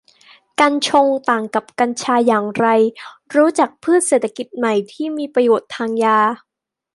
[0.59, 2.67] กัญชง ต่างกับกัญชาอย่างไร
[3.35, 6.19] รู้จักพืชเศรษฐกิจใหม่ที่มีประโยชน์ทางยา